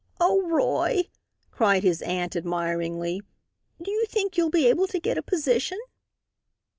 [0.19, 1.11] "Oh, Roy!"
[1.51, 3.21] cried his aunt, admiringly,
[3.79, 5.77] "do you think you'll be able to get a position?"